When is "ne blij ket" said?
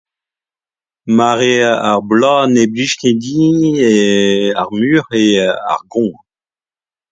2.53-3.17